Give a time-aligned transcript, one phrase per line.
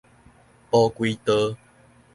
[0.71, 1.55] 蒲葵道